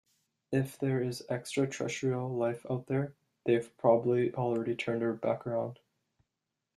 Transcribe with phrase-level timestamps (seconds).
[0.51, 3.13] If there is extraterrestrial life out there,
[3.45, 5.77] they've probably already turned back around.